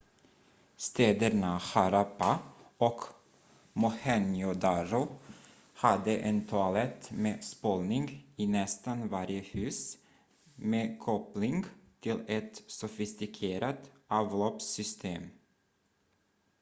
städerna 0.77 1.57
harappa 1.57 2.39
och 2.77 2.99
mohenjo-daro 3.73 5.07
hade 5.73 6.17
en 6.17 6.47
toalett 6.47 7.11
med 7.11 7.43
spolning 7.43 8.27
i 8.35 8.47
nästan 8.47 9.07
varje 9.07 9.39
hus 9.39 9.97
med 10.55 10.99
koppling 10.99 11.65
till 11.99 12.23
ett 12.27 12.63
sofistikerat 12.67 13.91
avloppssystem 14.07 15.29